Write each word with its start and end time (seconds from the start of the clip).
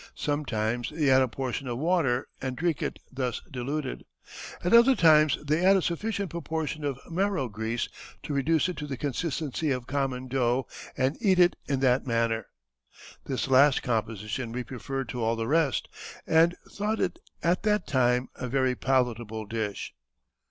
Sometimes 0.15 0.89
they 0.89 1.11
add 1.11 1.21
a 1.21 1.27
portion 1.27 1.67
of 1.67 1.77
water, 1.77 2.27
and 2.41 2.55
drink 2.57 2.81
it 2.81 2.97
thus 3.11 3.39
diluted; 3.51 4.03
at 4.63 4.73
other 4.73 4.95
times 4.95 5.37
they 5.45 5.63
add 5.63 5.77
a 5.77 5.81
sufficient 5.83 6.31
proportion 6.31 6.83
of 6.83 6.97
marrow 7.07 7.47
grease 7.47 7.87
to 8.23 8.33
reduce 8.33 8.67
it 8.67 8.77
to 8.77 8.87
the 8.87 8.97
consistency 8.97 9.69
of 9.69 9.85
common 9.85 10.27
dough 10.27 10.65
and 10.97 11.17
eat 11.21 11.37
it 11.37 11.55
in 11.67 11.81
that 11.81 12.07
manner. 12.07 12.47
This 13.25 13.47
last 13.47 13.83
composition 13.83 14.51
we 14.51 14.63
preferred 14.63 15.07
to 15.09 15.21
all 15.21 15.35
the 15.35 15.45
rest, 15.47 15.87
and 16.25 16.55
thought 16.71 16.99
it 16.99 17.19
at 17.43 17.61
that 17.61 17.85
time 17.85 18.29
a 18.33 18.47
very 18.49 18.73
palatable 18.73 19.45
dish." 19.45 19.93